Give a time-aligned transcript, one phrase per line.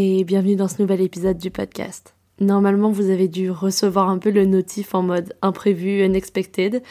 [0.00, 2.14] et bienvenue dans ce nouvel épisode du podcast.
[2.38, 6.84] Normalement, vous avez dû recevoir un peu le notif en mode imprévu, unexpected.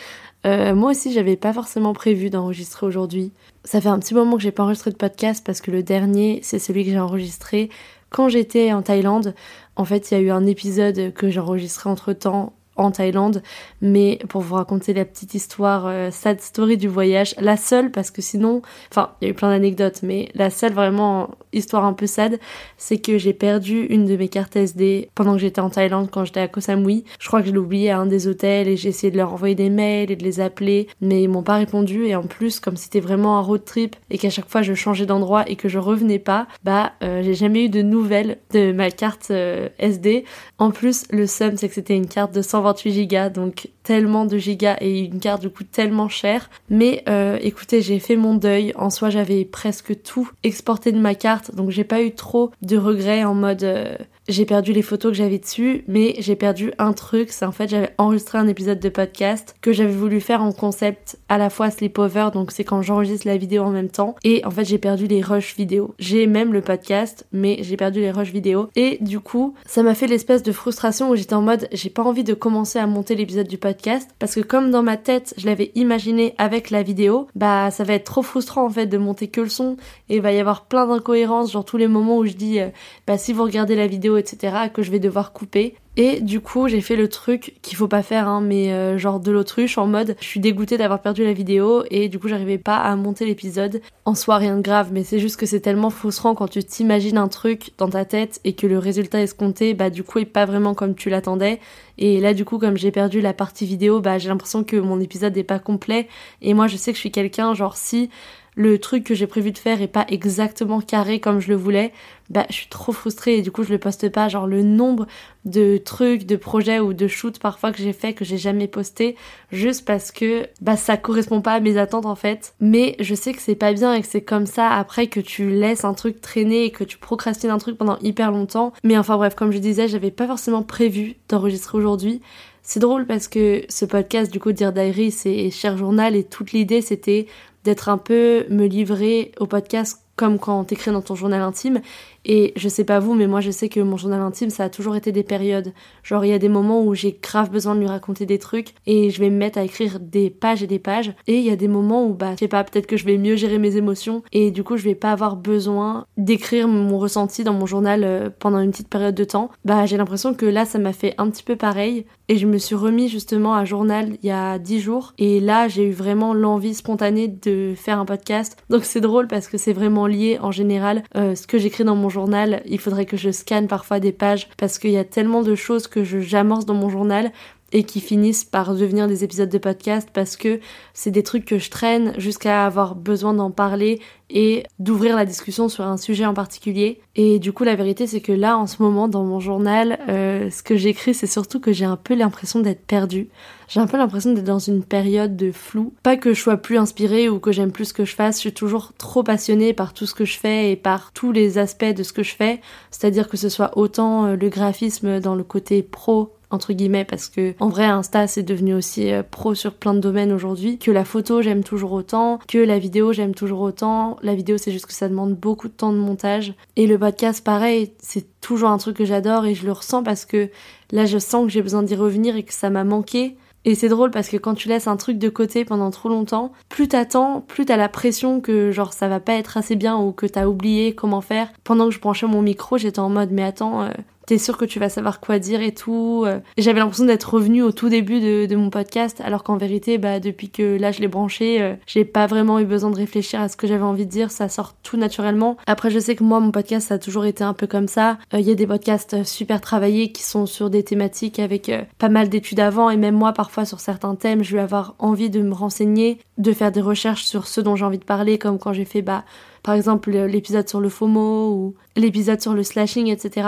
[0.46, 3.32] Euh, moi aussi, j'avais pas forcément prévu d'enregistrer aujourd'hui.
[3.64, 6.42] Ça fait un petit moment que j'ai pas enregistré de podcast parce que le dernier,
[6.44, 7.70] c'est celui que j'ai enregistré
[8.10, 9.36] quand j'étais en Thaïlande.
[9.78, 13.42] En fait, il y a eu un épisode que j'ai enregistré entre temps en Thaïlande,
[13.82, 18.12] mais pour vous raconter la petite histoire, euh, sad story du voyage, la seule parce
[18.12, 18.62] que sinon,
[18.92, 22.40] enfin, il y a eu plein d'anecdotes, mais la seule vraiment histoire un peu sad,
[22.78, 26.26] c'est que j'ai perdu une de mes cartes SD pendant que j'étais en Thaïlande quand
[26.26, 27.04] j'étais à Koh Samui.
[27.20, 29.34] Je crois que je l'ai oublié à un des hôtels et j'ai essayé de leur
[29.34, 32.60] envoyer des mails et de les appeler, mais ils m'ont pas répondu et en plus,
[32.60, 35.70] comme c'était vraiment un road trip et qu'à chaque fois je changeais d'endroit et que
[35.70, 40.26] je revenais pas, bah, euh, j'ai jamais eu de nouvelles de ma carte euh, SD.
[40.58, 44.26] En plus, le seum, c'est que c'était une carte de 120 28 Go, donc tellement
[44.26, 46.50] de gigas et une carte du coup tellement chère.
[46.70, 48.74] Mais euh, écoutez, j'ai fait mon deuil.
[48.76, 52.78] En soi, j'avais presque tout exporté de ma carte, donc j'ai pas eu trop de
[52.78, 53.96] regrets en mode euh,
[54.28, 57.32] j'ai perdu les photos que j'avais dessus, mais j'ai perdu un truc.
[57.32, 61.18] C'est en fait j'avais enregistré un épisode de podcast que j'avais voulu faire en concept
[61.30, 64.16] à la fois sleepover, donc c'est quand j'enregistre la vidéo en même temps.
[64.24, 65.96] Et en fait j'ai perdu les rushs vidéo.
[66.00, 68.70] J'ai même le podcast, mais j'ai perdu les rushs vidéo.
[68.76, 72.04] Et du coup, ça m'a fait l'espèce de frustration où j'étais en mode j'ai pas
[72.04, 75.46] envie de commencer à monter l'épisode du podcast parce que comme dans ma tête je
[75.46, 79.28] l'avais imaginé avec la vidéo, bah ça va être trop frustrant en fait de monter
[79.28, 79.78] que le son
[80.10, 82.70] et il va y avoir plein d'incohérences, genre tous les moments où je dis euh,
[83.06, 85.76] bah si vous regardez la vidéo etc que je vais devoir couper.
[86.00, 89.20] Et du coup, j'ai fait le truc qu'il faut pas faire, hein, mais euh, genre
[89.20, 92.60] de l'autruche en mode je suis dégoûtée d'avoir perdu la vidéo et du coup j'arrivais
[92.60, 93.82] pas à monter l'épisode.
[94.06, 97.18] En soi, rien de grave, mais c'est juste que c'est tellement frustrant quand tu t'imagines
[97.18, 100.46] un truc dans ta tête et que le résultat escompté, bah du coup est pas
[100.46, 101.60] vraiment comme tu l'attendais.
[101.98, 105.00] Et là, du coup, comme j'ai perdu la partie vidéo, bah j'ai l'impression que mon
[105.00, 106.08] épisode est pas complet.
[106.44, 108.12] Et moi, je sais que je suis quelqu'un, genre si
[108.58, 111.94] le truc que j'ai prévu de faire est pas exactement carré comme je le voulais,
[112.32, 114.30] bah je suis trop frustrée et du coup je le poste pas.
[114.30, 115.06] Genre le nombre
[115.46, 119.16] de trucs, de projets ou de shoots parfois que j'ai fait que j'ai jamais posté
[119.52, 122.56] juste parce que bah ça correspond pas à mes attentes en fait.
[122.60, 125.52] Mais je sais que c'est pas bien et que c'est comme ça après que tu
[125.52, 128.74] laisses un truc traîner et que tu procrastines un truc pendant hyper longtemps.
[128.84, 132.22] Mais enfin bref, comme je disais, j'avais pas forcément prévu d'enregistrer aujourd'hui.
[132.68, 136.52] C'est drôle parce que ce podcast, du coup, Dear Diary, c'est Cher Journal et toute
[136.52, 137.26] l'idée c'était
[137.64, 141.80] d'être un peu me livrer au podcast comme quand t'écris dans ton journal intime.
[142.28, 144.70] Et je sais pas vous, mais moi je sais que mon journal intime, ça a
[144.70, 145.74] toujours été des périodes.
[146.04, 148.74] Genre il y a des moments où j'ai grave besoin de lui raconter des trucs
[148.86, 151.14] et je vais me mettre à écrire des pages et des pages.
[151.28, 153.18] Et il y a des moments où bah je sais pas, peut-être que je vais
[153.18, 157.46] mieux gérer mes émotions et du coup je vais pas avoir besoin d'écrire mon ressenti
[157.46, 159.50] dans mon journal euh, pendant une petite période de temps.
[159.64, 162.58] Bah j'ai l'impression que là ça m'a fait un petit peu pareil et je me
[162.58, 166.34] suis remis justement à journal il y a 10 jours et là j'ai eu vraiment
[166.34, 168.58] l'envie spontanée de faire un podcast.
[168.70, 171.96] Donc c'est drôle parce que c'est vraiment lié en général euh, ce que j'écris dans
[171.96, 172.17] mon journal.
[172.66, 175.88] Il faudrait que je scanne parfois des pages parce qu'il y a tellement de choses
[175.88, 177.32] que j'amorce dans mon journal
[177.74, 180.60] et qui finissent par devenir des épisodes de podcast parce que
[180.94, 184.00] c'est des trucs que je traîne jusqu'à avoir besoin d'en parler
[184.30, 187.00] et d'ouvrir la discussion sur un sujet en particulier.
[187.16, 190.50] Et du coup, la vérité, c'est que là, en ce moment, dans mon journal, euh,
[190.50, 193.30] ce que j'écris, c'est surtout que j'ai un peu l'impression d'être perdue.
[193.70, 195.94] J'ai un peu l'impression d'être dans une période de flou.
[196.04, 198.42] Pas que je sois plus inspirée ou que j'aime plus ce que je fasse, je
[198.42, 201.86] suis toujours trop passionnée par tout ce que je fais et par tous les aspects
[201.86, 202.62] de ce que je fais.
[202.92, 207.28] C'est-à-dire que ce soit autant euh, le graphisme dans le côté pro entre guillemets parce
[207.28, 210.92] que en vrai Insta c'est devenu aussi euh, pro sur plein de domaines aujourd'hui que
[210.92, 214.18] la photo j'aime toujours autant que la vidéo j'aime toujours autant.
[214.22, 216.54] La vidéo c'est juste que ça demande beaucoup de temps de montage.
[216.76, 220.26] Et le podcast pareil c'est toujours un truc que j'adore et je le ressens parce
[220.26, 220.50] que
[220.92, 223.38] là je sens que j'ai besoin d'y revenir et que ça m'a manqué.
[223.66, 226.54] Et c'est drôle parce que quand tu laisses un truc de côté pendant trop longtemps,
[226.70, 230.14] plus t'attends, plus t'as la pression que genre ça va pas être assez bien ou
[230.14, 231.50] que t'as oublié comment faire.
[231.66, 233.90] Pendant que je branchais mon micro, j'étais en mode mais attends, euh,
[234.28, 236.24] t'es sûr que tu vas savoir quoi dire et tout.
[236.28, 236.40] Euh.
[236.58, 240.50] J'avais l'impression d'être revenue au tout début de, mon podcast, alors qu'en vérité, bah, depuis
[240.50, 243.56] que là je l'ai branché, euh, j'ai pas vraiment eu besoin de réfléchir à ce
[243.56, 245.58] que j'avais envie de dire, ça sort tout naturellement.
[245.66, 248.18] Après, je sais que moi, mon podcast, ça a toujours été un peu comme ça.
[248.34, 252.28] Il y a des podcasts super travaillés qui sont sur des thématiques avec pas mal
[252.28, 255.54] d'études avant, et même moi, parfois, sur certains thèmes, je vais avoir envie de me
[255.54, 258.86] renseigner, de faire des recherches sur ce dont j'ai envie de parler, comme quand j'ai
[258.86, 259.24] fait, bah,
[259.64, 263.48] par exemple l'épisode sur le FOMO ou l'épisode sur le slashing, etc.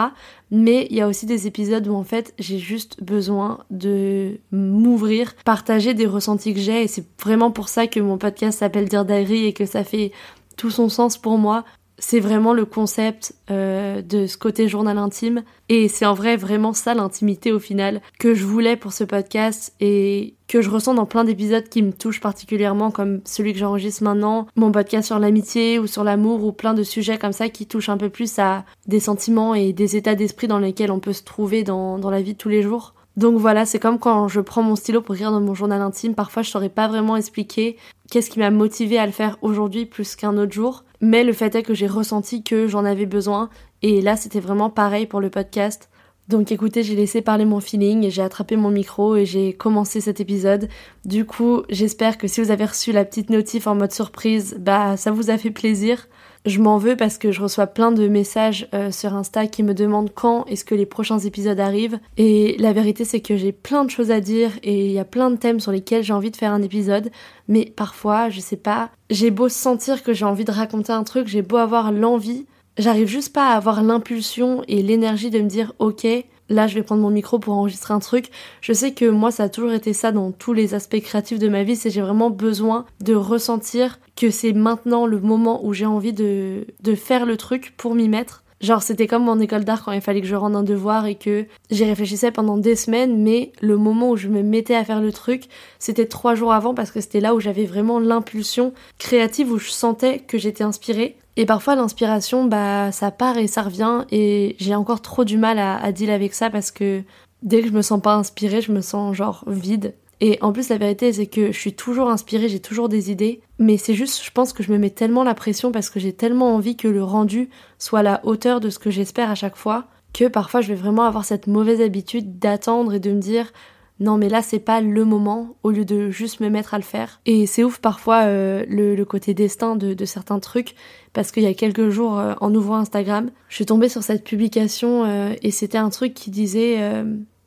[0.51, 5.35] Mais il y a aussi des épisodes où en fait j'ai juste besoin de m'ouvrir,
[5.45, 9.05] partager des ressentis que j'ai et c'est vraiment pour ça que mon podcast s'appelle Dear
[9.05, 10.11] Diary et que ça fait
[10.57, 11.63] tout son sens pour moi
[11.99, 15.43] c'est vraiment le concept euh, de ce côté journal intime.
[15.67, 19.73] Et c'est en vrai vraiment ça l'intimité au final que je voulais pour ce podcast
[19.79, 24.03] et que je ressens dans plein d'épisodes qui me touchent particulièrement comme celui que j'enregistre
[24.03, 27.67] maintenant, mon podcast sur l'amitié ou sur l'amour ou plein de sujets comme ça qui
[27.67, 31.13] touchent un peu plus à des sentiments et des états d'esprit dans lesquels on peut
[31.13, 32.95] se trouver dans, dans la vie de tous les jours.
[33.19, 36.15] Donc voilà, c'est comme quand je prends mon stylo pour écrire dans mon journal intime,
[36.15, 37.75] parfois je saurais pas vraiment expliquer
[38.09, 41.55] qu'est-ce qui m'a motivé à le faire aujourd'hui plus qu'un autre jour, mais le fait
[41.55, 43.49] est que j'ai ressenti que j'en avais besoin
[43.81, 45.89] et là c'était vraiment pareil pour le podcast.
[46.27, 50.19] Donc écoutez, j'ai laissé parler mon feeling j'ai attrapé mon micro et j'ai commencé cet
[50.19, 50.69] épisode.
[51.03, 54.95] Du coup, j'espère que si vous avez reçu la petite notif en mode surprise, bah
[54.95, 56.07] ça vous a fait plaisir.
[56.45, 59.73] Je m'en veux parce que je reçois plein de messages euh, sur Insta qui me
[59.73, 61.99] demandent quand est-ce que les prochains épisodes arrivent.
[62.17, 65.05] Et la vérité c'est que j'ai plein de choses à dire et il y a
[65.05, 67.11] plein de thèmes sur lesquels j'ai envie de faire un épisode.
[67.49, 71.27] Mais parfois, je sais pas, j'ai beau sentir que j'ai envie de raconter un truc,
[71.27, 72.45] j'ai beau avoir l'envie,
[72.77, 76.07] j'arrive juste pas à avoir l'impulsion et l'énergie de me dire ok,
[76.49, 78.29] là je vais prendre mon micro pour enregistrer un truc.
[78.61, 81.47] Je sais que moi ça a toujours été ça dans tous les aspects créatifs de
[81.47, 85.85] ma vie, c'est j'ai vraiment besoin de ressentir que c'est maintenant le moment où j'ai
[85.85, 88.43] envie de, de faire le truc pour m'y mettre.
[88.61, 91.15] Genre c'était comme en école d'art quand il fallait que je rende un devoir et
[91.15, 94.99] que j'y réfléchissais pendant des semaines, mais le moment où je me mettais à faire
[94.99, 95.45] le truc,
[95.79, 99.69] c'était trois jours avant parce que c'était là où j'avais vraiment l'impulsion créative, où je
[99.69, 101.15] sentais que j'étais inspirée.
[101.39, 105.57] Et parfois l'inspiration, bah ça part et ça revient et j'ai encore trop du mal
[105.57, 107.01] à, deal avec ça parce que
[107.43, 109.93] dès que je me sens pas inspirée, je me sens genre vide.
[110.19, 113.39] Et en plus, la vérité, c'est que je suis toujours inspirée, j'ai toujours des idées,
[113.57, 116.11] mais c'est juste, je pense que je me mets tellement la pression parce que j'ai
[116.11, 119.55] tellement envie que le rendu soit à la hauteur de ce que j'espère à chaque
[119.55, 123.53] fois, que parfois je vais vraiment avoir cette mauvaise habitude d'attendre et de me dire
[123.99, 126.83] non mais là c'est pas le moment au lieu de juste me mettre à le
[126.83, 127.21] faire.
[127.25, 130.75] Et c'est ouf parfois euh, le, côté destin de, certains trucs
[131.13, 134.23] parce qu'il y a quelques jours euh, en ouvrant Instagram, je suis tombée sur cette
[134.23, 136.77] publication euh, et c'était un truc qui disait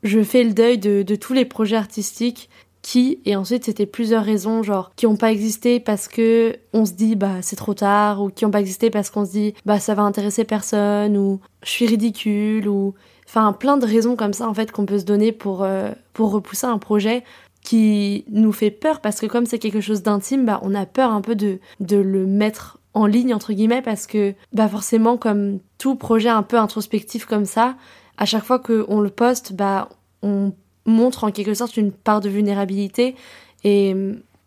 [0.03, 2.49] je fais le deuil de, tous les projets artistiques
[2.81, 6.91] qui et ensuite c'était plusieurs raisons genre qui ont pas existé parce que on se
[6.91, 9.79] dit bah c'est trop tard ou qui ont pas existé parce qu'on se dit bah
[9.79, 12.93] ça va intéresser personne ou je suis ridicule ou
[13.33, 16.31] enfin plein de raisons comme ça en fait qu'on peut se donner pour euh, pour
[16.31, 17.23] repousser un projet
[17.63, 21.11] qui nous fait peur parce que comme c'est quelque chose d'intime bah on a peur
[21.11, 25.59] un peu de de le mettre en ligne entre guillemets parce que bah forcément comme
[25.77, 27.75] tout projet un peu introspectif comme ça
[28.17, 29.89] à chaque fois qu'on le poste, bah,
[30.21, 30.53] on
[30.85, 33.15] montre en quelque sorte une part de vulnérabilité.
[33.63, 33.95] Et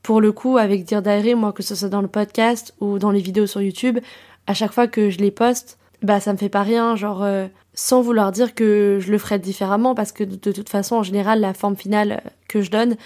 [0.02, 3.10] pour le coup, avec Dear Diary, moi, que ce soit dans le podcast ou dans
[3.10, 3.98] les vidéos sur YouTube,
[4.46, 7.46] à chaque fois que je les poste, bah, ça me fait pas rien, genre, euh,
[7.74, 11.40] sans vouloir dire que je le ferais différemment, parce que de toute façon, en général,
[11.40, 12.96] la forme finale que je donne,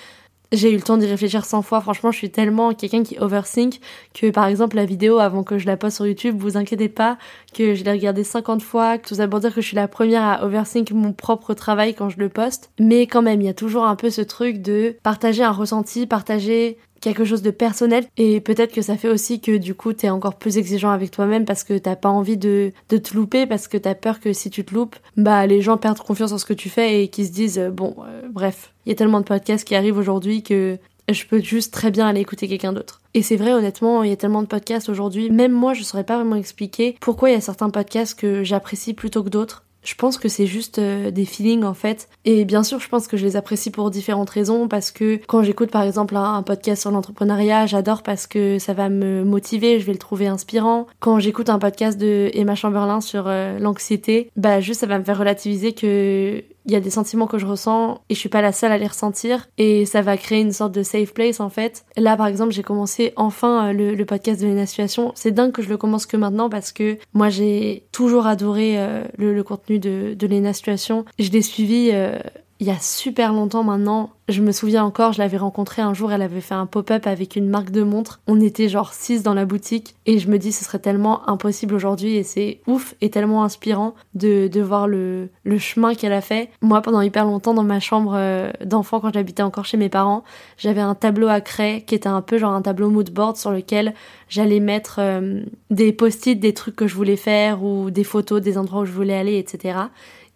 [0.52, 1.80] j'ai eu le temps d'y réfléchir 100 fois.
[1.80, 3.80] Franchement, je suis tellement quelqu'un qui overthink
[4.14, 7.18] que, par exemple, la vidéo, avant que je la poste sur YouTube, vous inquiétez pas
[7.54, 10.22] que je l'ai regardée 50 fois, tout ça pour dire que je suis la première
[10.22, 12.70] à overthink mon propre travail quand je le poste.
[12.80, 16.06] Mais quand même, il y a toujours un peu ce truc de partager un ressenti,
[16.06, 20.10] partager quelque chose de personnel et peut-être que ça fait aussi que du coup t'es
[20.10, 23.76] encore plus exigeant avec toi-même parce que t'as pas envie de, te louper parce que
[23.76, 26.54] t'as peur que si tu te loupes, bah les gens perdent confiance en ce que
[26.54, 29.24] tu fais et qu'ils se disent euh, bon euh, bref, il y a tellement de
[29.24, 30.78] podcasts qui arrivent aujourd'hui que
[31.12, 33.00] je peux juste très bien aller écouter quelqu'un d'autre.
[33.14, 36.04] Et c'est vrai, honnêtement, il y a tellement de podcasts aujourd'hui, même moi, je saurais
[36.04, 39.64] pas vraiment expliquer pourquoi il y a certains podcasts que j'apprécie plutôt que d'autres.
[39.82, 42.08] Je pense que c'est juste euh, des feelings en fait.
[42.24, 45.42] Et bien sûr, je pense que je les apprécie pour différentes raisons parce que quand
[45.42, 49.86] j'écoute par exemple un, podcast sur l'entrepreneuriat, j'adore parce que ça va me motiver, je
[49.86, 50.86] vais le trouver inspirant.
[50.98, 55.04] Quand j'écoute un podcast de Emma Chamberlain sur euh, l'anxiété, bah juste ça va me
[55.04, 58.42] faire relativiser que il y a des sentiments que je ressens et je suis pas
[58.42, 61.50] la seule à les ressentir et ça va créer une sorte de safe place en
[61.50, 61.84] fait.
[61.96, 65.10] Là par exemple j'ai commencé enfin euh, le, podcast de Lena Situation.
[65.16, 69.02] C'est dingue que je le commence que maintenant parce que moi j'ai toujours adoré euh,
[69.18, 71.04] le, contenu de, de Lena Situation.
[71.18, 72.20] Je l'ai suivi euh,
[72.60, 74.10] il y a super longtemps maintenant.
[74.28, 77.34] Je me souviens encore, je l'avais rencontrée un jour, elle avait fait un pop-up avec
[77.34, 78.20] une marque de montre.
[78.28, 81.74] On était genre 6 dans la boutique et je me dis ce serait tellement impossible
[81.74, 86.20] aujourd'hui et c'est ouf et tellement inspirant de, de voir le, le chemin qu'elle a
[86.20, 86.50] fait.
[86.60, 90.22] Moi, pendant hyper longtemps, dans ma chambre euh, d'enfant, quand j'habitais encore chez mes parents,
[90.58, 93.50] j'avais un tableau à craie qui était un peu genre un tableau mood board sur
[93.50, 93.94] lequel
[94.28, 95.40] j'allais mettre euh,
[95.70, 98.92] des post-it, des trucs que je voulais faire ou des photos des endroits où je
[98.92, 99.78] voulais aller, etc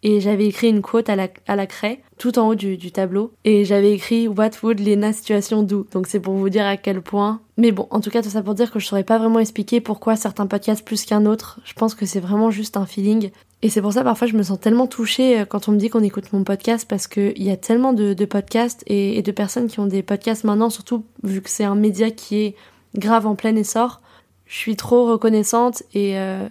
[0.04, 2.92] et j'avais écrit une quote à la, à la craie tout en haut du, du
[2.92, 3.32] tableau.
[3.44, 5.86] Et j'avais écrit What would Lena situation do?
[5.92, 7.40] Donc c'est pour vous dire à quel point.
[7.56, 9.80] Mais bon en tout cas tout ça pour dire que je saurais pas vraiment expliquer
[9.80, 11.58] pourquoi certains podcasts plus qu'un autre.
[11.64, 13.30] Je pense que c'est vraiment juste un feeling.
[13.62, 15.88] Et c'est pour ça parfois je me sens tellement touchée euh, quand on me dit
[15.88, 19.68] qu'on écoute mon podcast parce qu'il y a tellement de, podcasts et, et de personnes
[19.68, 22.54] qui ont des podcasts maintenant surtout vu que c'est un média qui est
[22.94, 24.02] grave en plein essor.
[24.44, 26.46] Je suis trop reconnaissante et euh,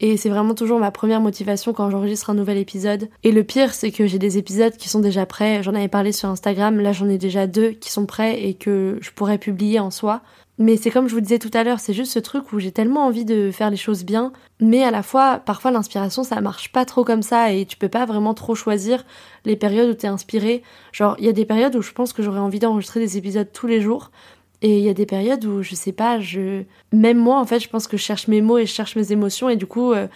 [0.00, 3.08] et c'est vraiment toujours ma première motivation quand j'enregistre un nouvel épisode.
[3.22, 5.62] Et le pire, c'est que j'ai des épisodes qui sont déjà prêts.
[5.62, 6.80] J'en avais parlé sur Instagram.
[6.80, 10.22] Là, j'en ai déjà deux qui sont prêts et que je pourrais publier en soi.
[10.58, 12.72] Mais c'est comme je vous disais tout à l'heure, c'est juste ce truc où j'ai
[12.72, 16.72] tellement envie de faire les choses bien, mais à la fois, parfois l'inspiration ça marche
[16.72, 19.04] pas trop comme ça et tu peux pas vraiment trop choisir
[19.44, 20.62] les périodes où t'es inspiré.
[20.92, 23.48] Genre, il y a des périodes où je pense que j'aurais envie d'enregistrer des épisodes
[23.52, 24.10] tous les jours,
[24.62, 27.60] et il y a des périodes où je sais pas, je même moi en fait,
[27.60, 29.92] je pense que je cherche mes mots et je cherche mes émotions et du coup
[29.92, 30.06] euh,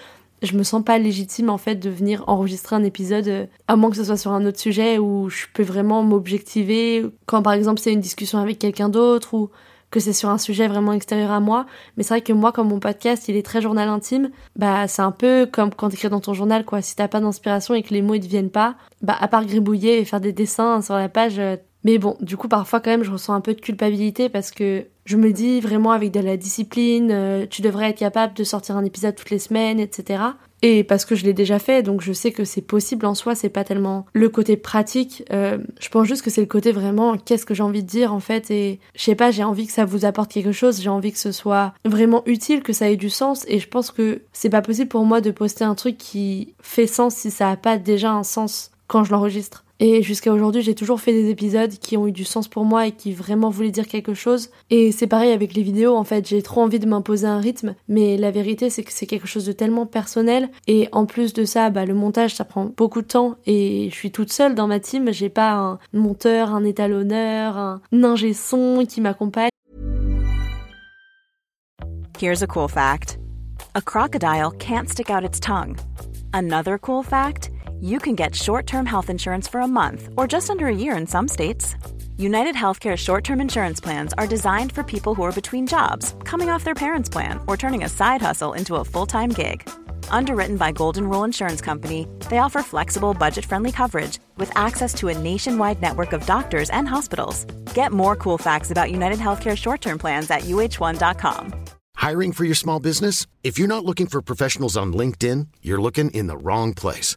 [0.42, 3.90] je me sens pas légitime en fait de venir enregistrer un épisode euh, à moins
[3.90, 7.80] que ce soit sur un autre sujet où je peux vraiment m'objectiver quand par exemple
[7.80, 9.50] c'est une discussion avec quelqu'un d'autre ou
[9.90, 11.66] que c'est sur un sujet vraiment extérieur à moi.
[11.96, 15.02] Mais c'est vrai que moi, comme mon podcast, il est très journal intime, bah c'est
[15.02, 16.80] un peu comme quand t'écris dans ton journal, quoi.
[16.82, 19.44] Si t'as pas d'inspiration et que les mots ils te viennent pas, bah à part
[19.44, 22.90] gribouiller et faire des dessins sur la page, euh, mais bon, du coup, parfois quand
[22.90, 26.20] même, je ressens un peu de culpabilité parce que je me dis vraiment avec de
[26.20, 30.22] la discipline, euh, tu devrais être capable de sortir un épisode toutes les semaines, etc.
[30.62, 33.34] Et parce que je l'ai déjà fait, donc je sais que c'est possible en soi,
[33.34, 35.24] c'est pas tellement le côté pratique.
[35.32, 38.12] Euh, je pense juste que c'est le côté vraiment qu'est-ce que j'ai envie de dire
[38.12, 38.50] en fait.
[38.50, 41.18] Et je sais pas, j'ai envie que ça vous apporte quelque chose, j'ai envie que
[41.18, 43.46] ce soit vraiment utile, que ça ait du sens.
[43.48, 46.86] Et je pense que c'est pas possible pour moi de poster un truc qui fait
[46.86, 49.64] sens si ça a pas déjà un sens quand je l'enregistre.
[49.82, 52.86] Et jusqu'à aujourd'hui, j'ai toujours fait des épisodes qui ont eu du sens pour moi
[52.86, 54.50] et qui vraiment voulaient dire quelque chose.
[54.68, 57.74] Et c'est pareil avec les vidéos, en fait, j'ai trop envie de m'imposer un rythme,
[57.88, 60.50] mais la vérité, c'est que c'est quelque chose de tellement personnel.
[60.66, 63.94] Et en plus de ça, bah, le montage, ça prend beaucoup de temps et je
[63.94, 65.12] suis toute seule dans ma team.
[65.12, 69.48] J'ai pas un monteur, un étalonneur, un ingé son qui m'accompagne.
[72.20, 73.18] Here's a cool fact.
[73.74, 75.76] A crocodile can't stick out its tongue.
[76.34, 77.50] Another cool fact.
[77.80, 80.96] You can get short term health insurance for a month or just under a year
[80.96, 81.74] in some states.
[82.16, 86.50] United Healthcare short term insurance plans are designed for people who are between jobs, coming
[86.50, 89.68] off their parents' plan, or turning a side hustle into a full time gig.
[90.10, 95.08] Underwritten by Golden Rule Insurance Company, they offer flexible, budget friendly coverage with access to
[95.08, 97.44] a nationwide network of doctors and hospitals.
[97.74, 101.54] Get more cool facts about United Healthcare short term plans at uh1.com.
[101.96, 103.26] Hiring for your small business?
[103.42, 107.16] If you're not looking for professionals on LinkedIn, you're looking in the wrong place.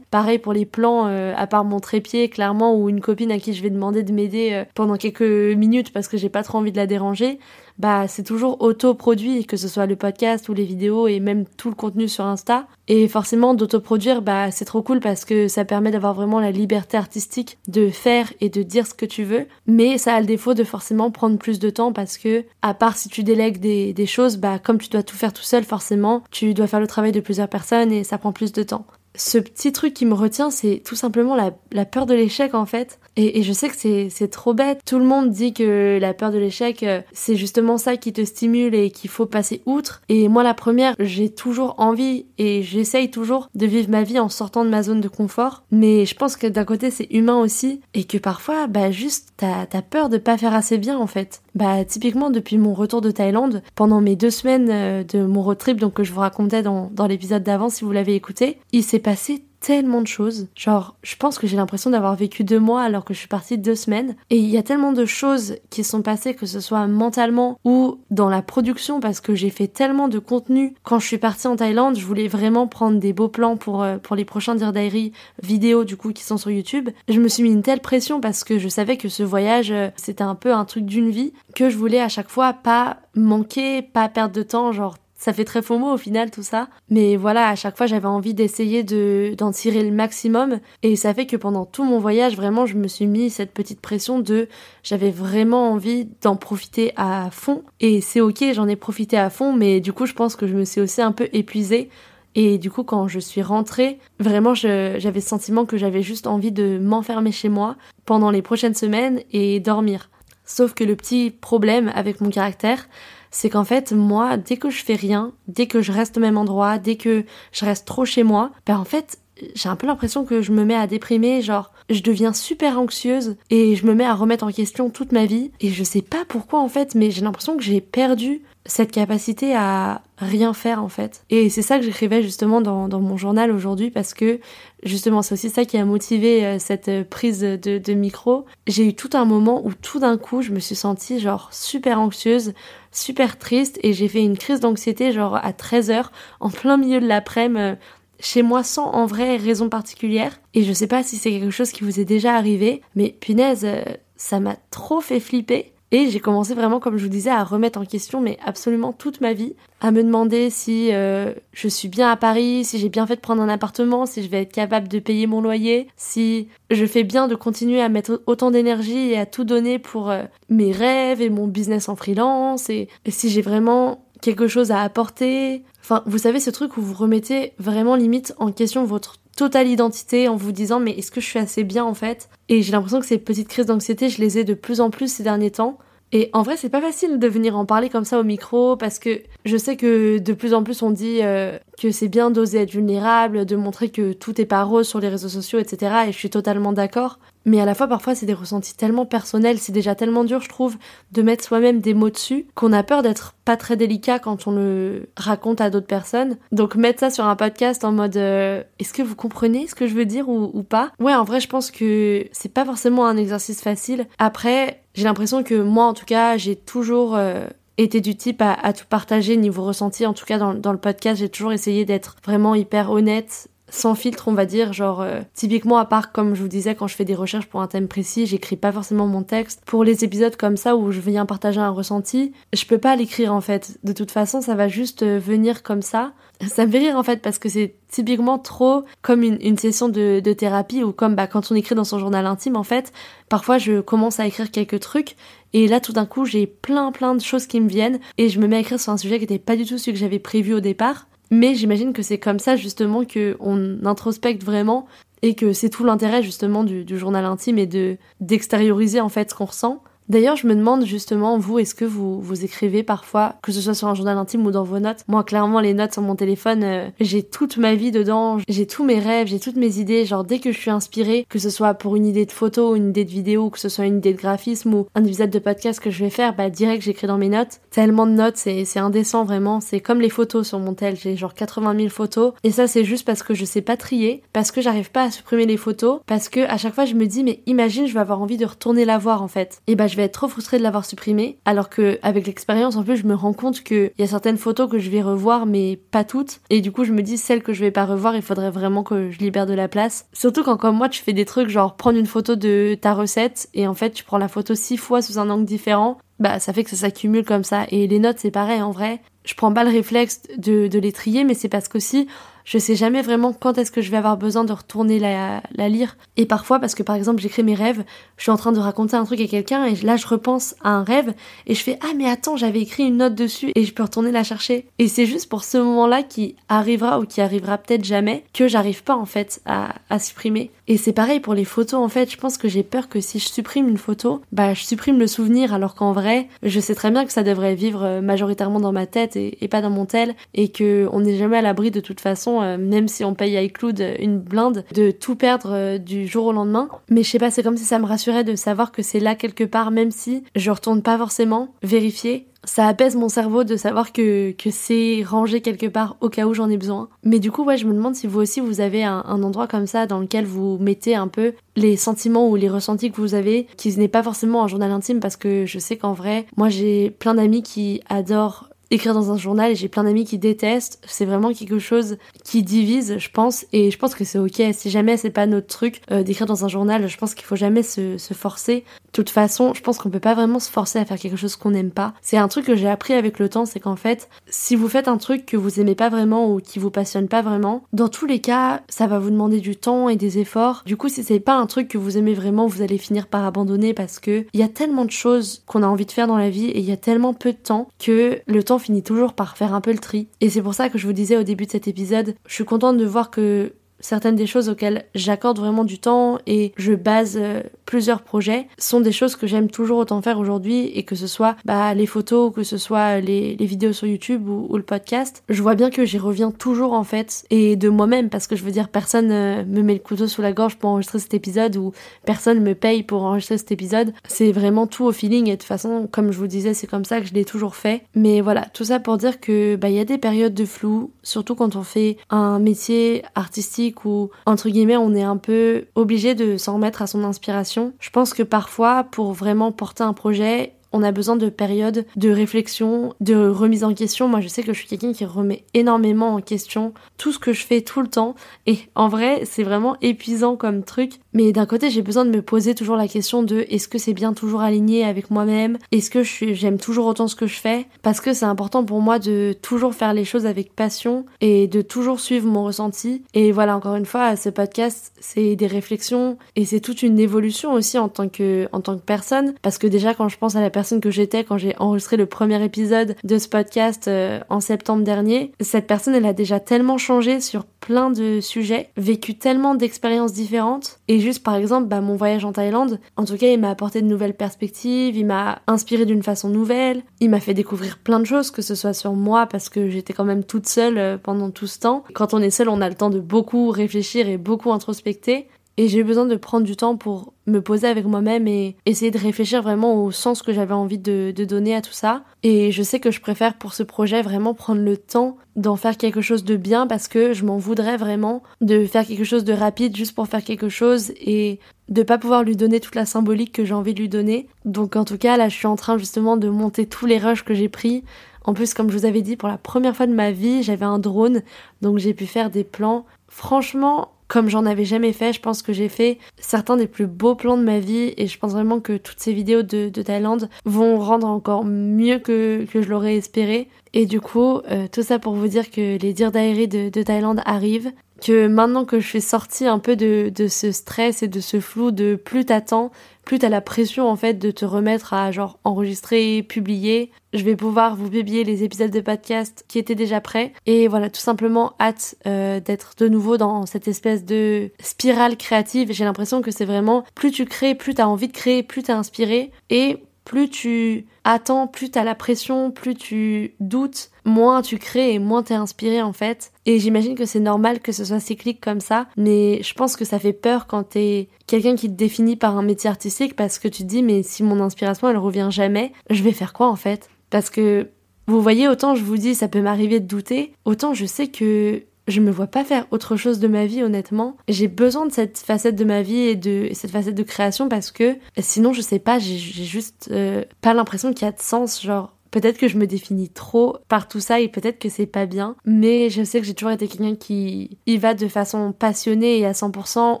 [0.10, 3.54] Pareil pour les plans, euh, à part mon trépied, clairement, ou une copine à qui
[3.54, 6.72] je vais demander de m'aider euh, pendant quelques minutes parce que j'ai pas trop envie
[6.72, 7.38] de la déranger.
[7.78, 11.68] bah c'est toujours auto-produit, que ce soit le podcast ou les vidéos et même tout
[11.68, 12.66] le contenu sur Insta.
[12.88, 16.96] Et forcément, d'autoproduire, bah, c'est trop cool parce que ça permet d'avoir vraiment la liberté
[16.96, 19.46] artistique de faire et de dire ce que tu veux.
[19.68, 22.96] Mais ça a le défaut de forcément prendre plus de temps parce que, à part
[22.96, 26.24] si tu délègues des, des choses, bah, comme tu dois tout faire tout seul, forcément,
[26.32, 28.84] tu dois faire le travail de plusieurs personnes et ça prend plus de temps
[29.18, 32.98] ce petit truc qui me retient, c'est tout simplement la, peur de l'échec en fait.
[33.18, 34.80] Et, je sais que c'est trop bête.
[34.86, 38.24] Tout le monde dit que la peur de l'échec, euh, c'est justement ça qui te
[38.24, 40.02] stimule et qu'il faut passer outre.
[40.08, 44.28] Et moi, la première, j'ai toujours envie et j'essaye toujours de vivre ma vie en
[44.28, 45.64] sortant de ma zone de confort.
[45.72, 49.66] Mais je pense que d'un côté, c'est humain aussi et que parfois, bah juste, t'as
[49.72, 51.42] as peur de pas faire assez bien en fait.
[51.56, 55.58] Bah typiquement depuis mon retour de Thaïlande, pendant mes deux semaines euh, de mon road
[55.58, 58.84] trip, donc que je vous racontais dans, dans l'épisode d'avant si vous l'avez écouté, il
[58.84, 60.48] s'est passé tellement de choses.
[60.54, 63.58] Genre, je pense que j'ai l'impression d'avoir vécu deux mois alors que je suis partie
[63.58, 64.16] deux semaines.
[64.30, 67.98] Et il y a tellement de choses qui sont passées, que ce soit mentalement ou
[68.10, 70.74] dans la production, parce que j'ai fait tellement de contenu.
[70.82, 73.98] Quand je suis partie en Thaïlande, je voulais vraiment prendre des beaux plans pour, euh,
[73.98, 75.12] pour les prochains Dear Diary
[75.42, 76.90] vidéos, du coup, qui sont sur YouTube.
[77.08, 79.88] Je me suis mis une telle pression parce que je savais que ce voyage, euh,
[79.96, 83.82] c'était un peu un truc d'une vie, que je voulais à chaque fois pas manquer,
[83.82, 86.68] pas perdre de temps, genre ça fait très faux mot au final tout ça.
[86.88, 90.60] Mais voilà, à chaque fois j'avais envie d'essayer de, d'en tirer le maximum.
[90.82, 93.80] Et ça fait que pendant tout mon voyage, vraiment, je me suis mis cette petite
[93.80, 94.48] pression de
[94.82, 97.64] j'avais vraiment envie d'en profiter à fond.
[97.80, 100.54] Et c'est ok, j'en ai profité à fond, mais du coup je pense que je
[100.54, 101.90] me suis aussi un peu épuisée.
[102.34, 106.52] Et du coup, quand je suis rentrée, vraiment, j'avais le sentiment que j'avais juste envie
[106.52, 110.08] de m'enfermer chez moi pendant les prochaines semaines et dormir.
[110.44, 112.88] Sauf que le petit problème avec mon caractère,
[113.30, 116.38] c'est qu'en fait, moi, dès que je fais rien, dès que je reste au même
[116.38, 119.18] endroit, dès que je reste trop chez moi, ben en fait,
[119.54, 123.36] j'ai un peu l'impression que je me mets à déprimer, genre je deviens super anxieuse
[123.50, 126.24] et je me mets à remettre en question toute ma vie et je sais pas
[126.28, 130.88] pourquoi en fait mais j'ai l'impression que j'ai perdu cette capacité à rien faire en
[130.88, 131.24] fait.
[131.30, 134.40] Et c'est ça que j'écrivais justement dans, dans, mon journal aujourd'hui parce que
[134.82, 138.44] justement c'est aussi ça qui a motivé euh, cette prise de, de micro.
[138.66, 141.98] J'ai eu tout un moment où tout d'un coup je me suis sentie genre super
[141.98, 142.52] anxieuse,
[142.92, 146.06] super triste et j'ai fait une crise d'anxiété genre à 13h
[146.40, 147.74] en plein milieu de l'après-midi euh,
[148.20, 150.40] chez moi sans en vrai raison particulière.
[150.54, 153.64] Et je sais pas si c'est quelque chose qui vous est déjà arrivé, mais punaise,
[153.64, 153.82] euh,
[154.16, 155.72] ça m'a trop fait flipper.
[155.90, 159.22] Et j'ai commencé vraiment, comme je vous disais, à remettre en question, mais absolument toute
[159.22, 163.06] ma vie, à me demander si euh, je suis bien à Paris, si j'ai bien
[163.06, 166.48] fait de prendre un appartement, si je vais être capable de payer mon loyer, si
[166.70, 170.24] je fais bien de continuer à mettre autant d'énergie et à tout donner pour euh,
[170.50, 175.62] mes rêves et mon business en freelance, et si j'ai vraiment quelque chose à apporter.
[175.80, 180.28] Enfin, vous savez, ce truc où vous remettez vraiment limite en question votre totale identité
[180.28, 182.28] en vous disant mais est-ce que je suis assez bien en fait?
[182.48, 185.12] Et j'ai l'impression que ces petites crises d'anxiété, je les ai de plus en plus
[185.12, 185.78] ces derniers temps.
[186.10, 188.98] Et en vrai, c'est pas facile de venir en parler comme ça au micro parce
[188.98, 192.62] que je sais que de plus en plus on dit euh, que c'est bien d'oser
[192.62, 195.92] être vulnérable, de montrer que tout est pas rose sur les réseaux sociaux, etc.
[196.08, 197.18] Et je suis totalement d'accord.
[197.48, 200.50] Mais à la fois, parfois, c'est des ressentis tellement personnels, c'est déjà tellement dur, je
[200.50, 200.76] trouve,
[201.12, 204.52] de mettre soi-même des mots dessus, qu'on a peur d'être pas très délicat quand on
[204.52, 206.36] le raconte à d'autres personnes.
[206.52, 209.86] Donc mettre ça sur un podcast en mode euh, est-ce que vous comprenez ce que
[209.86, 210.90] je veux dire ou, pas?
[211.00, 214.06] Ouais, en vrai, je pense que c'est pas forcément un exercice facile.
[214.18, 217.46] Après, j'ai l'impression que moi, en tout cas, j'ai toujours euh,
[217.78, 220.04] été du type à, tout partager niveau ressenti.
[220.04, 223.94] En tout cas, dans, dans le podcast, j'ai toujours essayé d'être vraiment hyper honnête sans
[223.94, 226.94] filtre, on va dire, genre euh, typiquement à part comme je vous disais quand je
[226.94, 229.62] fais des recherches pour un thème précis, j'écris pas forcément mon texte.
[229.66, 233.34] Pour les épisodes comme ça où je viens partager un ressenti, je peux pas l'écrire
[233.34, 233.78] en fait.
[233.84, 236.12] De toute façon, ça va juste euh, venir comme ça.
[236.46, 239.88] Ça me fait rire en fait parce que c'est typiquement trop comme une, une session
[239.88, 242.92] de, de, thérapie ou comme bah, quand on écrit dans son journal intime en fait.
[243.28, 245.16] Parfois je commence à écrire quelques trucs
[245.52, 248.38] et là tout d'un coup j'ai plein plein de choses qui me viennent et je
[248.38, 250.20] me mets à écrire sur un sujet qui était pas du tout celui que j'avais
[250.20, 251.08] prévu au départ.
[251.30, 254.86] Mais j'imagine que c'est comme ça justement qu'on introspecte vraiment
[255.22, 259.30] et que c'est tout l'intérêt justement du, du, journal intime et de d'extérioriser en fait
[259.30, 263.34] ce qu'on ressent D'ailleurs, je me demande justement, vous, est-ce que vous, vous écrivez parfois,
[263.42, 265.04] que ce soit sur un journal intime ou dans vos notes?
[265.06, 268.84] Moi, clairement, les notes sur mon téléphone, euh, j'ai toute ma vie dedans, j'ai tous
[268.84, 270.06] mes rêves, j'ai toutes mes idées.
[270.06, 272.88] Genre, dès que je suis inspirée, que ce soit pour une idée de photo, une
[272.88, 275.78] idée de vidéo, que ce soit une idée de graphisme ou un épisode de podcast
[275.78, 277.60] que je vais faire, bah, direct, j'écris dans mes notes.
[277.70, 279.60] Tellement de notes, c'est, c'est indécent vraiment.
[279.60, 280.96] C'est comme les photos sur mon tel.
[280.96, 282.32] J'ai genre 80 000 photos.
[282.44, 285.10] Et ça, c'est juste parce que je sais pas trier, parce que j'arrive pas à
[285.10, 288.00] supprimer les photos, parce que à chaque fois, je me dis, mais imagine, je vais
[288.00, 289.60] avoir envie de retourner la voir en fait.
[289.66, 292.96] Et bah, vais être trop frustrée de l'avoir supprimé, alors que avec l'expérience en plus
[292.96, 296.04] je me rends compte qu'il y a certaines photos que je vais revoir mais pas
[296.04, 298.50] toutes, et du coup je me dis celles que je vais pas revoir il faudrait
[298.50, 300.06] vraiment que je libère de la place.
[300.12, 303.48] Surtout quand comme moi tu fais des trucs genre prendre une photo de ta recette
[303.54, 306.52] et en fait tu prends la photo six fois sous un angle différent bah ça
[306.52, 307.66] fait que ça s'accumule comme ça.
[307.70, 309.00] Et les notes c'est pareil en vrai.
[309.24, 312.08] Je prends pas le réflexe de, les trier, mais c'est parce qu'aussi
[312.44, 315.68] je sais jamais vraiment quand est-ce que je vais avoir besoin de retourner la, la
[315.68, 315.98] lire.
[316.16, 317.84] Et parfois, parce que par exemple j'écris mes rêves,
[318.16, 320.70] je suis en train de raconter un truc à quelqu'un et là je repense à
[320.70, 321.12] un rêve
[321.46, 324.12] et je fais ah mais attends j'avais écrit une note dessus et je peux retourner
[324.12, 324.66] la chercher.
[324.78, 328.82] Et c'est juste pour ce moment-là qui arrivera ou qui arrivera peut-être jamais que j'arrive
[328.82, 330.50] pas en fait à, à supprimer.
[330.68, 332.10] Et c'est pareil pour les photos en fait.
[332.10, 335.06] Je pense que j'ai peur que si je supprime une photo, bah je supprime le
[335.06, 336.07] souvenir alors qu'en vrai
[336.42, 339.60] je sais très bien que ça devrait vivre euh, majoritairement dans ma tête et, pas
[339.60, 342.88] dans mon tel et que on n'est jamais à l'abri de toute façon euh, même
[342.88, 346.68] si on paye iCloud une blinde, de tout perdre euh, du jour au lendemain.
[346.90, 349.14] Mais je sais pas, c'est comme si ça me rassurait de savoir que c'est là
[349.14, 352.26] quelque part, même si je retourne pas forcément vérifier.
[352.48, 356.48] Ça apaise mon cerveau de savoir que, c'est rangé quelque part au cas où j'en
[356.48, 356.88] ai besoin.
[357.04, 359.46] Mais du coup, ouais, je me demande si vous aussi vous avez un, un endroit
[359.46, 363.12] comme ça dans lequel vous mettez un peu les sentiments ou les ressentis que vous
[363.12, 366.48] avez, qui n'est pas forcément un journal intime parce que je sais qu'en vrai, moi
[366.48, 370.80] j'ai plein d'amis qui adorent écrire dans un journal et j'ai plein d'amis qui détestent.
[370.86, 374.42] C'est vraiment quelque chose qui divise, je pense, et je pense que c'est ok.
[374.52, 377.36] Si jamais c'est pas notre truc euh, d'écrire dans un journal, je pense qu'il faut
[377.36, 378.64] jamais se, forcer.
[378.86, 381.36] De toute façon, je pense qu'on peut pas vraiment se forcer à faire quelque chose
[381.36, 381.94] qu'on n'aime pas.
[382.02, 384.88] C'est un truc que j'ai appris avec le temps, c'est qu'en fait, si vous faites
[384.88, 388.06] un truc que vous aimez pas vraiment ou qui vous passionne pas vraiment, dans tous
[388.06, 390.62] les cas, ça va vous demander du temps et des efforts.
[390.66, 393.24] Du coup, si c'est pas un truc que vous aimez vraiment, vous allez finir par
[393.24, 396.18] abandonner parce que il y a tellement de choses qu'on a envie de faire dans
[396.18, 399.14] la vie et il y a tellement peu de temps que le temps finit toujours
[399.14, 400.08] par faire un peu le tri.
[400.20, 402.44] Et c'est pour ça que je vous disais au début de cet épisode, je suis
[402.44, 407.18] contente de voir que certaines des choses auxquelles j'accorde vraiment du temps et je base
[407.20, 411.06] euh, plusieurs projets sont des choses que j'aime toujours autant faire aujourd'hui et que ce
[411.06, 415.22] soit bah, les photos, que ce soit les, les vidéos sur YouTube ou, le podcast,
[415.28, 418.42] je vois bien que j'y reviens toujours en fait et de moi-même parce que je
[418.42, 421.56] veux dire personne euh, me met le couteau sous la gorge pour enregistrer cet épisode
[421.56, 421.72] ou
[422.04, 423.92] personne me paye pour enregistrer cet épisode.
[424.08, 426.84] C'est vraiment tout au feeling et de toute façon comme je vous disais c'est comme
[426.84, 427.82] ça que je l'ai toujours fait.
[427.94, 430.90] Mais voilà tout ça pour dire que bah il y a des périodes de flou
[431.02, 436.14] surtout quand on fait un métier artistique où, entre guillemets, on est un peu obligé
[436.14, 437.72] de s'en remettre à son inspiration.
[437.80, 442.10] Je pense que parfois, pour vraiment porter un projet, on a besoin de périodes de
[442.10, 444.08] réflexion, de remise en question.
[444.08, 447.32] Moi, je sais que je suis quelqu'un qui remet énormément en question tout ce que
[447.32, 448.14] je fais tout le temps.
[448.46, 451.00] Et en vrai, c'est vraiment épuisant comme truc.
[451.12, 453.94] Mais d'un côté, j'ai besoin de me poser toujours la question de est-ce que c'est
[453.94, 455.58] bien toujours aligné avec moi-même?
[455.72, 457.66] Est-ce que j'aime toujours autant ce que je fais?
[457.82, 461.62] Parce que c'est important pour moi de toujours faire les choses avec passion et de
[461.62, 463.02] toujours suivre mon ressenti.
[463.14, 467.52] Et voilà, encore une fois, ce podcast, c'est des réflexions et c'est toute une évolution
[467.52, 469.34] aussi en tant que, en tant que personne.
[469.42, 472.06] Parce que déjà, quand je pense à la personne que j'étais quand j'ai enregistré le
[472.06, 476.78] premier épisode de ce podcast euh, en septembre dernier, cette personne elle a déjà tellement
[476.78, 481.96] changé sur plein de sujets, vécu tellement d'expériences différentes et juste par exemple bah, mon
[481.96, 485.86] voyage en Thaïlande, en tout cas il m'a apporté de nouvelles perspectives, il m'a inspiré
[485.86, 489.24] d'une façon nouvelle, il m'a fait découvrir plein de choses que ce soit sur moi
[489.24, 491.82] parce que j'étais quand même toute seule euh, pendant tout ce temps.
[491.94, 495.66] Quand on est seul on a le temps de beaucoup réfléchir et beaucoup introspecter et
[495.66, 498.98] j'ai eu besoin de prendre du temps pour me poser avec moi-même et essayer de
[498.98, 502.04] réfléchir vraiment au sens que j'avais envie de, donner à tout ça.
[502.22, 505.76] Et je sais que je préfère pour ce projet vraiment prendre le temps d'en faire
[505.76, 509.32] quelque chose de bien parce que je m'en voudrais vraiment de faire quelque chose de
[509.32, 513.32] rapide juste pour faire quelque chose et de pas pouvoir lui donner toute la symbolique
[513.32, 514.28] que j'ai envie de lui donner.
[514.44, 517.24] Donc en tout cas là je suis en train justement de monter tous les rushs
[517.24, 517.82] que j'ai pris.
[518.24, 520.64] En plus comme je vous avais dit pour la première fois de ma vie j'avais
[520.64, 521.22] un drone
[521.62, 522.86] donc j'ai pu faire des plans.
[523.08, 525.12] Franchement comme j'en avais jamais fait.
[525.12, 528.18] Je pense que j'ai fait certains des plus beaux plans de ma vie et je
[528.18, 532.96] pense vraiment que toutes ces vidéos de, Thaïlande vont rendre encore mieux que, je l'aurais
[532.96, 533.48] espéré.
[533.74, 537.20] Et du coup, euh, tout ça pour vous dire que les Diary de, de Thaïlande
[537.26, 541.20] arrivent que maintenant que je suis sortie un peu de, de ce stress et de
[541.20, 542.70] ce flou de plus t'attends,
[543.08, 547.36] plus t'as la pression en fait de te remettre à genre enregistrer, publier, je vais
[547.36, 550.34] pouvoir vous publier les épisodes de podcast qui étaient déjà prêts.
[550.44, 555.72] Et voilà tout simplement hâte euh, d'être de nouveau dans cette espèce de spirale créative.
[555.72, 558.72] J'ai l'impression que c'est vraiment plus tu crées, plus t'as envie de créer, plus t'es
[558.72, 559.32] inspiré.
[559.48, 564.98] Et plus tu attends, plus t'as la pression, plus tu doutes, moins tu crées et
[564.98, 566.32] moins t'es inspiré en fait.
[566.46, 569.84] Et j'imagine que c'est normal que ce soit cyclique comme ça, mais je pense que
[569.84, 573.48] ça fait peur quand t'es quelqu'un qui te définit par un métier artistique parce que
[573.48, 576.56] tu te dis mais si mon inspiration elle revient jamais, je vais faire quoi en
[576.56, 576.88] fait?
[577.10, 577.68] Parce que
[578.06, 581.64] vous voyez, autant je vous dis ça peut m'arriver de douter, autant je sais que
[581.88, 584.16] je me vois pas faire autre chose de ma vie honnêtement.
[584.28, 587.70] J'ai besoin de cette facette de ma vie et de cette facette de création parce
[587.70, 591.62] que sinon je sais pas, j'ai juste euh, pas l'impression qu'il y a de sens
[591.62, 595.06] genre Peut-être que je me définis trop par tout ça et peut-être que c'est pas
[595.06, 599.18] bien, mais je sais que j'ai toujours été quelqu'un qui y va de façon passionnée
[599.18, 600.00] et à 100%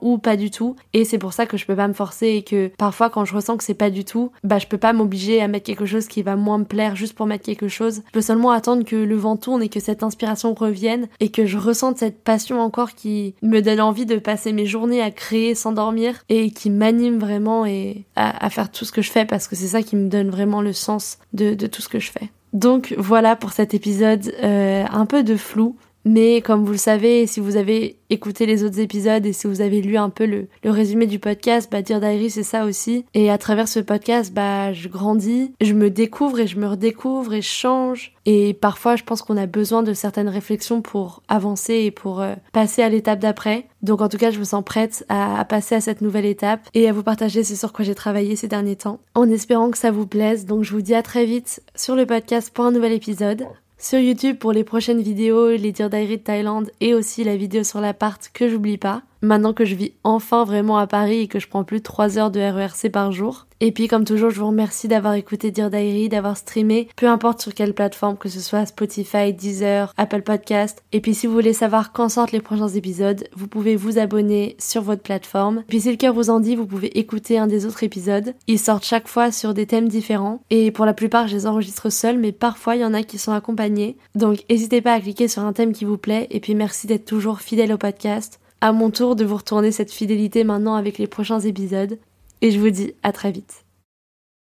[0.00, 0.76] ou pas du tout.
[0.92, 3.34] Et c'est pour ça que je peux pas me forcer et que parfois quand je
[3.34, 6.08] ressens que c'est pas du tout, bah je peux pas m'obliger à mettre quelque chose
[6.08, 8.02] qui va moins me plaire juste pour mettre quelque chose.
[8.06, 11.46] Je peux seulement attendre que le vent tourne et que cette inspiration revienne et que
[11.46, 15.54] je ressente cette passion encore qui me donne envie de passer mes journées à créer
[15.54, 19.48] sans dormir et qui m'anime vraiment et à, faire tout ce que je fais parce
[19.48, 22.10] que c'est ça qui me donne vraiment le sens de, de tout ce que je
[22.10, 22.30] fais.
[22.52, 27.26] Donc voilà pour cet épisode euh, un peu de flou, mais comme vous le savez,
[27.26, 30.46] si vous avez écouté les autres épisodes et si vous avez lu un peu le,
[30.64, 33.04] résumé du podcast, bah dire Diary c'est ça aussi.
[33.12, 37.34] Et à travers ce podcast, bah je grandis, je me découvre et je me redécouvre
[37.34, 38.14] et je change.
[38.24, 42.34] Et parfois, je pense qu'on a besoin de certaines réflexions pour avancer et pour euh,
[42.52, 43.66] passer à l'étape d'après.
[43.82, 46.68] Donc en tout cas, je me sens prête à, à, passer à cette nouvelle étape
[46.74, 49.78] et à vous partager ce sur quoi j'ai travaillé ces derniers temps, en espérant que
[49.78, 50.46] ça vous plaise.
[50.46, 53.44] Donc je vous dis à très vite sur le podcast pour un nouvel épisode
[53.78, 57.62] sur YouTube pour les prochaines vidéos, les Dear Diary de Thaïlande et aussi la vidéo
[57.62, 61.38] sur l'appart que j'oublie pas maintenant que je vis enfin vraiment à Paris et que
[61.38, 63.46] je prends plus de 3 heures de RERC par jour.
[63.60, 67.40] Et puis comme toujours, je vous remercie d'avoir écouté Dear Diary, d'avoir streamé, peu importe
[67.40, 70.82] sur quelle plateforme, que ce soit Spotify, Deezer, Apple Podcast.
[70.92, 74.56] Et puis si vous voulez savoir quand sortent les prochains épisodes, vous pouvez vous abonner
[74.58, 75.62] sur votre plateforme.
[75.68, 78.34] Puis si le cœur vous en dit, vous pouvez écouter un des autres épisodes.
[78.46, 80.42] Ils sortent chaque fois sur des thèmes différents.
[80.50, 83.16] Et pour la plupart, je les enregistre seul, mais parfois il y en a qui
[83.16, 83.96] sont accompagnés.
[84.14, 86.26] Donc n'hésitez pas à cliquer sur un thème qui vous plaît.
[86.30, 89.92] Et puis merci d'être toujours fidèle au podcast à mon tour de vous retourner cette
[89.92, 92.00] fidélité maintenant avec les prochains épisodes.
[92.42, 93.65] Et je vous dis à très vite.